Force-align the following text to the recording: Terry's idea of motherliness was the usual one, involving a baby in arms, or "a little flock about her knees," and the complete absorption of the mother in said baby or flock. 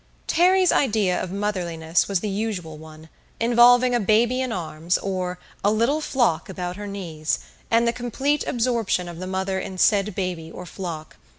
Terry's 0.25 0.71
idea 0.71 1.21
of 1.21 1.31
motherliness 1.31 2.07
was 2.07 2.21
the 2.21 2.27
usual 2.27 2.75
one, 2.75 3.07
involving 3.39 3.93
a 3.93 3.99
baby 3.99 4.41
in 4.41 4.51
arms, 4.51 4.97
or 4.97 5.37
"a 5.63 5.69
little 5.69 6.01
flock 6.01 6.49
about 6.49 6.75
her 6.75 6.87
knees," 6.87 7.37
and 7.69 7.87
the 7.87 7.93
complete 7.93 8.43
absorption 8.47 9.07
of 9.07 9.19
the 9.19 9.27
mother 9.27 9.59
in 9.59 9.77
said 9.77 10.15
baby 10.15 10.49
or 10.49 10.65
flock. 10.65 11.17